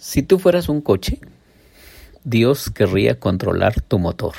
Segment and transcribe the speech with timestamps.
[0.00, 1.20] Si tú fueras un coche,
[2.24, 4.32] Dios querría controlar tu motor.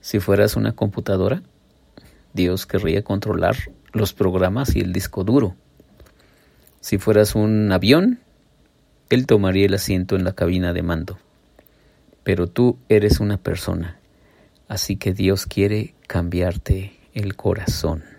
[0.00, 1.42] Si fueras una computadora,
[2.32, 3.56] Dios querría controlar
[3.92, 5.54] los programas y el disco duro.
[6.80, 8.20] Si fueras un avión,
[9.10, 11.18] Él tomaría el asiento en la cabina de mando.
[12.24, 13.98] Pero tú eres una persona,
[14.66, 18.11] así que Dios quiere cambiarte el corazón.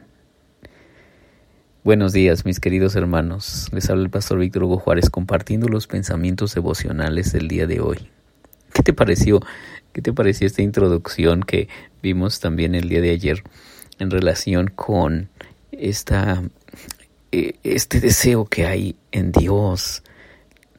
[1.86, 3.68] Buenos días, mis queridos hermanos.
[3.74, 8.10] Les habla el pastor Víctor Hugo Juárez compartiendo los pensamientos devocionales del día de hoy.
[8.74, 9.41] ¿Qué te pareció?
[9.91, 11.68] ¿Qué te pareció esta introducción que
[12.02, 13.44] vimos también el día de ayer
[14.00, 15.30] en relación con
[15.74, 16.41] esta,
[17.34, 20.04] eh, este deseo que hay en Dios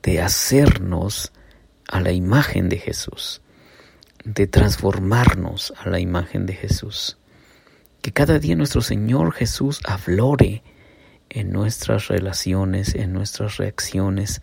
[0.03, 1.33] de hacernos
[1.87, 3.43] a la imagen de Jesús,
[4.25, 7.19] de transformarnos a la imagen de Jesús?
[8.01, 10.63] Que cada día nuestro Señor Jesús aflore
[11.31, 14.43] en nuestras relaciones, en nuestras reacciones,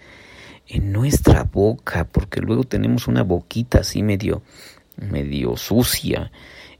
[0.67, 4.41] en nuestra boca, porque luego tenemos una boquita así medio,
[4.97, 6.31] medio sucia,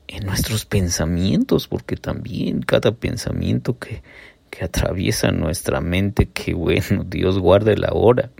[0.08, 4.03] en nuestros pensamientos, porque también cada pensamiento que,
[4.49, 8.31] que atraviesa nuestra mente, que bueno, Dios guarde la hora,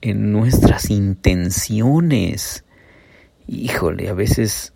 [0.00, 2.64] en nuestras intenciones.
[3.48, 4.71] Híjole, a veces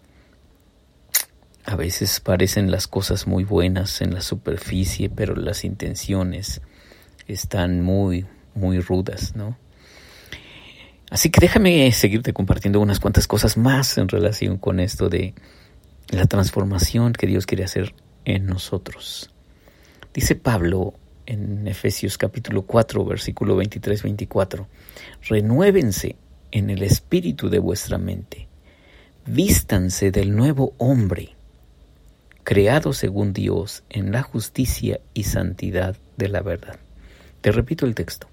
[1.67, 6.63] a veces parecen las cosas muy buenas en la superficie, pero las intenciones
[7.27, 9.59] están muy, muy rudas, ¿no?
[11.11, 15.35] Así que déjame seguirte compartiendo unas cuantas cosas más en relación con esto de
[16.09, 17.95] la transformación que Dios quiere hacer
[18.25, 19.31] en nosotros.
[20.15, 20.95] Dice Pablo
[21.27, 24.67] en Efesios capítulo 4, versículo 23-24,
[25.29, 26.15] renuévense
[26.53, 28.47] en el espíritu de vuestra mente,
[29.27, 31.36] vístanse del nuevo hombre
[32.47, 36.79] creado según Dios en la justicia y santidad de la verdad.
[37.41, 38.29] Te repito el texto.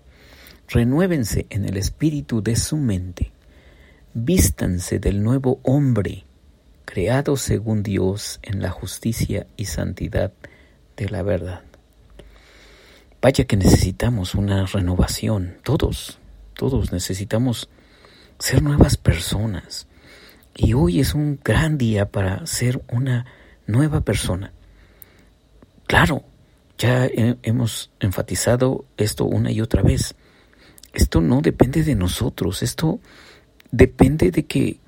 [0.70, 3.32] Renuévense en el espíritu de su mente.
[4.14, 6.26] Vístanse del nuevo hombre,
[6.86, 10.32] creado según Dios en la justicia y santidad
[10.96, 11.64] de la verdad.
[13.20, 16.20] Vaya que necesitamos una renovación, todos,
[16.54, 17.68] todos necesitamos
[18.38, 19.88] ser nuevas personas.
[20.56, 23.26] Y hoy es un gran día para ser una
[23.68, 24.54] nueva persona.
[25.88, 26.24] Claro,
[26.78, 30.16] ya hemos enfatizado esto una y otra vez.
[30.94, 33.00] Esto no depende de nosotros, esto
[33.72, 34.80] depende de que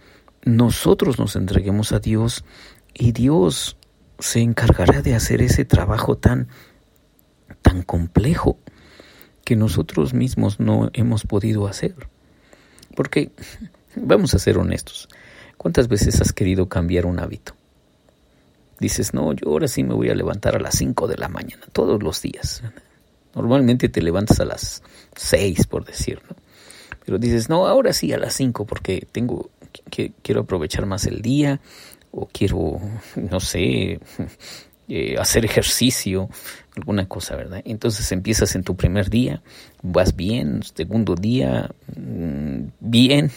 [0.44, 2.46] nosotros nos entreguemos a Dios
[2.94, 3.78] y Dios
[4.20, 6.48] se encargará de hacer ese trabajo tan
[7.62, 8.60] tan complejo
[9.44, 11.96] que nosotros mismos no hemos podido hacer.
[12.96, 13.32] Porque
[13.96, 15.10] vamos a ser honestos,
[15.58, 17.56] ¿cuántas veces has querido cambiar un hábito?
[18.80, 21.64] Dices, no, yo ahora sí me voy a levantar a las 5 de la mañana,
[21.72, 22.64] todos los días.
[23.34, 24.82] Normalmente te levantas a las
[25.16, 26.36] 6, por decirlo.
[27.06, 29.50] Pero dices, no, ahora sí a las 5 porque tengo
[29.90, 31.60] que, quiero aprovechar más el día
[32.12, 32.80] o quiero,
[33.16, 34.00] no sé,
[34.88, 36.30] eh, hacer ejercicio,
[36.76, 37.62] alguna cosa, ¿verdad?
[37.66, 39.42] Entonces empiezas en tu primer día,
[39.82, 43.32] vas bien, segundo día, mm, bien,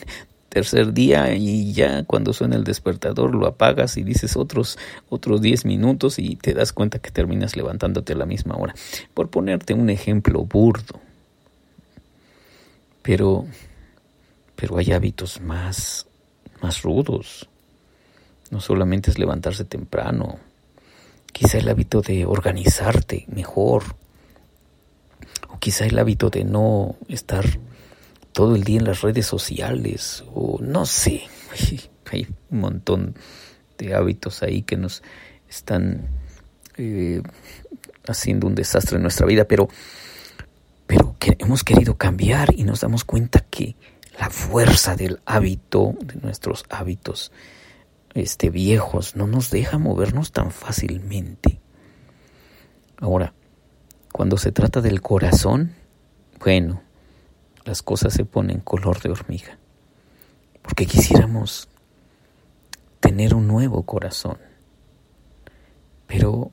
[0.49, 4.79] tercer día y ya cuando suena el despertador lo apagas y dices otros
[5.09, 8.75] otros 10 minutos y te das cuenta que terminas levantándote a la misma hora.
[9.15, 11.01] Por ponerte un ejemplo burdo.
[13.03, 13.47] Pero
[14.57, 16.07] pero hay hábitos más
[16.63, 17.49] más rudos.
[18.51, 20.39] No solamente es levantarse temprano,
[21.33, 23.85] quizá el hábito de organizarte mejor,
[25.51, 27.45] o quizá el hábito de no estar
[28.33, 31.23] todo el día en las redes sociales o no sé,
[32.11, 33.15] hay un montón
[33.79, 35.03] de hábitos ahí que nos
[35.49, 36.09] están
[36.77, 37.23] eh,
[38.07, 39.69] haciendo un desastre en nuestra vida, pero,
[40.87, 43.77] pero hemos querido cambiar y nos damos cuenta que
[44.19, 47.33] la fuerza del hábito, de nuestros hábitos
[48.15, 51.61] este, viejos, no nos deja movernos tan fácilmente.
[52.99, 53.33] Ahora,
[54.13, 55.75] cuando se trata del corazón,
[56.41, 56.83] bueno,
[57.69, 59.59] las cosas se ponen color de hormiga.
[60.63, 61.69] Porque quisiéramos
[62.99, 64.39] tener un nuevo corazón.
[66.07, 66.51] Pero,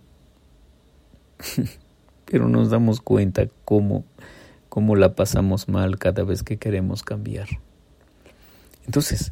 [2.25, 4.03] pero nos damos cuenta cómo,
[4.67, 7.47] cómo la pasamos mal cada vez que queremos cambiar.
[8.85, 9.31] Entonces,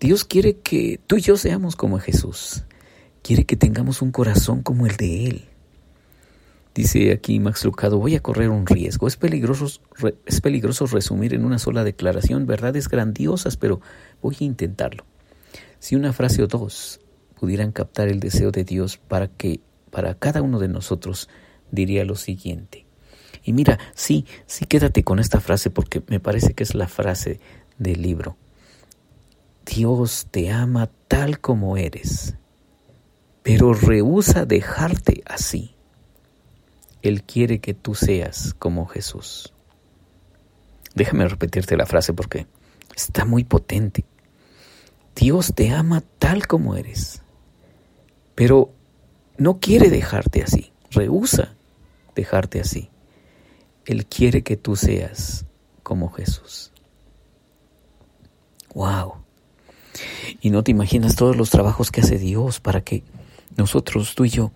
[0.00, 2.64] Dios quiere que tú y yo seamos como Jesús.
[3.22, 5.47] Quiere que tengamos un corazón como el de Él.
[6.78, 9.08] Dice aquí Max Lucado, voy a correr un riesgo.
[9.08, 9.66] Es peligroso,
[10.24, 13.80] es peligroso resumir en una sola declaración verdades grandiosas, pero
[14.22, 15.04] voy a intentarlo.
[15.80, 17.00] Si una frase o dos
[17.34, 19.58] pudieran captar el deseo de Dios para que
[19.90, 21.28] para cada uno de nosotros,
[21.72, 22.86] diría lo siguiente.
[23.42, 27.40] Y mira, sí, sí quédate con esta frase porque me parece que es la frase
[27.76, 28.36] del libro.
[29.66, 32.36] Dios te ama tal como eres,
[33.42, 35.74] pero rehúsa dejarte así.
[37.02, 39.52] Él quiere que tú seas como Jesús.
[40.94, 42.46] Déjame repetirte la frase porque
[42.94, 44.04] está muy potente.
[45.14, 47.22] Dios te ama tal como eres,
[48.34, 48.72] pero
[49.36, 51.54] no quiere dejarte así, rehúsa
[52.14, 52.90] dejarte así.
[53.86, 55.46] Él quiere que tú seas
[55.82, 56.72] como Jesús.
[58.74, 59.14] ¡Wow!
[60.40, 63.02] Y no te imaginas todos los trabajos que hace Dios para que
[63.56, 64.52] nosotros, tú y yo,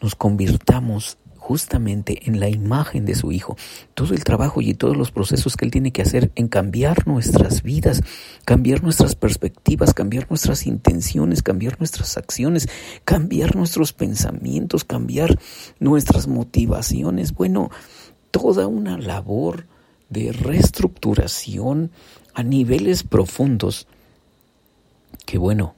[0.00, 3.56] nos convirtamos justamente en la imagen de su Hijo.
[3.94, 7.64] Todo el trabajo y todos los procesos que Él tiene que hacer en cambiar nuestras
[7.64, 8.00] vidas,
[8.44, 12.68] cambiar nuestras perspectivas, cambiar nuestras intenciones, cambiar nuestras acciones,
[13.04, 15.36] cambiar nuestros pensamientos, cambiar
[15.80, 17.34] nuestras motivaciones.
[17.34, 17.70] Bueno,
[18.30, 19.66] toda una labor
[20.10, 21.90] de reestructuración
[22.34, 23.88] a niveles profundos
[25.26, 25.74] que bueno,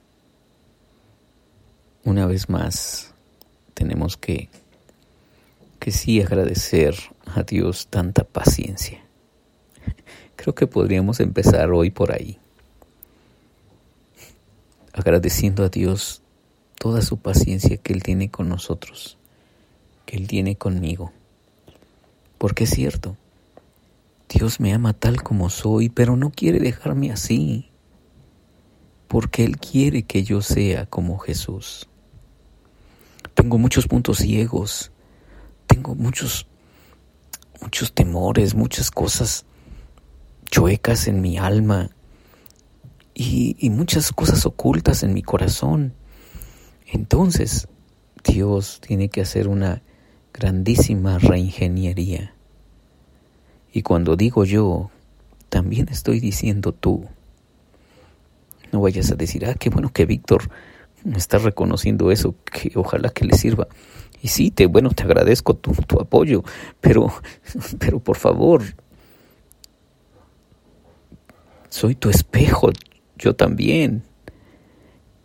[2.03, 3.15] una vez más
[3.73, 4.49] tenemos que
[5.85, 6.95] que sí agradecer
[7.27, 9.05] a Dios tanta paciencia.
[10.35, 12.39] Creo que podríamos empezar hoy por ahí,
[14.93, 16.23] agradeciendo a Dios
[16.79, 19.19] toda su paciencia que Él tiene con nosotros,
[20.07, 21.11] que Él tiene conmigo.
[22.39, 23.15] Porque es cierto,
[24.27, 27.69] Dios me ama tal como soy, pero no quiere dejarme así,
[29.07, 31.87] porque Él quiere que yo sea como Jesús.
[33.35, 34.91] Tengo muchos puntos ciegos
[35.75, 36.47] tengo muchos,
[37.61, 39.45] muchos temores, muchas cosas
[40.49, 41.89] chuecas en mi alma
[43.13, 45.93] y, muchas cosas ocultas en mi corazón.
[46.87, 47.67] Entonces,
[48.23, 49.81] Dios tiene que hacer una
[50.33, 52.33] grandísima reingeniería.
[53.73, 54.91] Y cuando digo yo,
[55.49, 57.05] también estoy diciendo tú.
[58.71, 60.49] No vayas a decir, ah, qué bueno que Víctor
[61.03, 63.67] me está reconociendo eso, que ojalá que le sirva.
[64.21, 66.43] Y sí, te, bueno, te agradezco tu, tu apoyo,
[66.81, 67.11] pero,
[67.79, 68.63] pero por favor,
[71.69, 72.69] soy tu espejo,
[73.17, 74.03] yo también.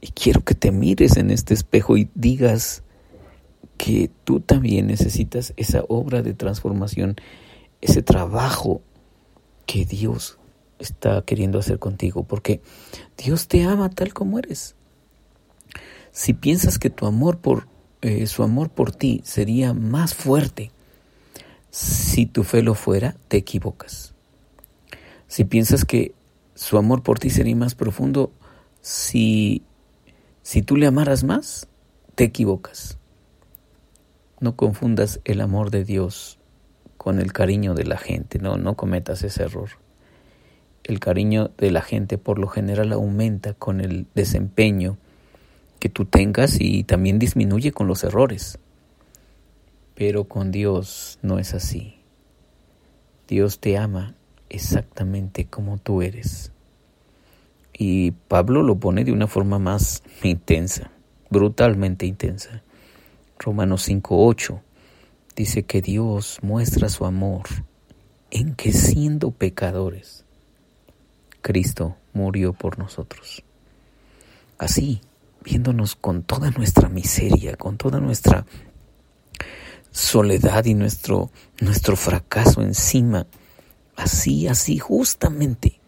[0.01, 2.83] Y quiero que te mires en este espejo y digas
[3.77, 7.17] que tú también necesitas esa obra de transformación,
[7.81, 8.83] ese trabajo
[9.65, 10.39] que Dios
[10.79, 12.61] está queriendo hacer contigo, porque
[13.17, 14.75] Dios te ama tal como eres.
[16.13, 17.69] Si piensas que tu amor por
[18.03, 20.71] eh, su amor por ti sería más fuerte.
[21.71, 24.15] Si tu fe lo fuera, te equivocas.
[25.29, 26.15] Si piensas que
[26.55, 28.33] su amor por ti sería más profundo,
[28.81, 29.63] si,
[30.43, 31.69] si tú le amaras más,
[32.15, 32.99] te equivocas.
[34.41, 36.39] No confundas el amor de Dios
[36.97, 39.71] con el cariño de la gente, no, no cometas ese error.
[40.83, 44.99] El cariño de la gente por lo general aumenta con el desempeño
[45.81, 48.59] que tú tengas y también disminuye con los errores.
[49.97, 51.97] Pero con Dios no es así.
[53.27, 54.15] Dios te ama
[54.49, 56.53] exactamente como tú eres.
[57.73, 60.91] Y Pablo lo pone de una forma más intensa,
[61.31, 62.63] brutalmente intensa.
[63.39, 64.61] Romanos 5.8
[65.35, 67.45] dice que Dios muestra su amor
[68.31, 70.25] en que siendo pecadores,
[71.41, 73.43] Cristo murió por nosotros.
[74.59, 75.01] Así,
[75.43, 78.45] viéndonos con toda nuestra miseria, con toda nuestra
[79.91, 81.31] soledad y nuestro,
[81.61, 83.27] nuestro fracaso encima.
[83.97, 85.81] Así, así, justamente.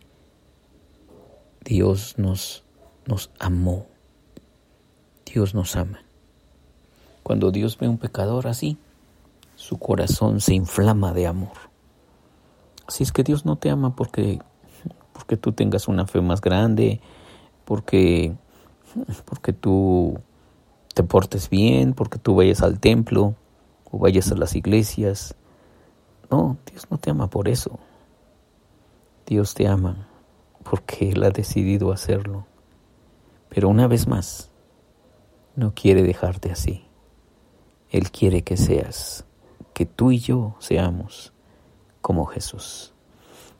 [1.64, 2.64] Dios nos,
[3.06, 3.86] nos amó.
[5.24, 6.00] Dios nos ama.
[7.22, 8.78] Cuando Dios ve a un pecador así,
[9.54, 11.56] su corazón se inflama de amor.
[12.86, 14.40] Así es que Dios no te ama porque,
[15.12, 17.00] porque tú tengas una fe más grande,
[17.64, 18.34] porque
[19.24, 20.18] porque tú
[20.94, 23.34] te portes bien, porque tú vayas al templo
[23.90, 25.34] o vayas a las iglesias.
[26.30, 27.78] No, Dios no te ama por eso.
[29.26, 30.08] Dios te ama
[30.62, 32.46] porque Él ha decidido hacerlo.
[33.48, 34.50] Pero una vez más,
[35.56, 36.84] no quiere dejarte así.
[37.90, 39.26] Él quiere que seas,
[39.74, 41.32] que tú y yo seamos
[42.00, 42.94] como Jesús.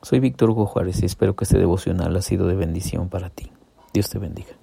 [0.00, 3.52] Soy Víctor Hugo Juárez y espero que este devocional ha sido de bendición para ti.
[3.92, 4.61] Dios te bendiga.